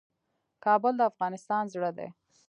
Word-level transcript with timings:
کابل 0.65 0.93
د 0.97 1.01
افغانستان 1.11 1.63
زړه 1.73 1.89
دی 1.97 2.07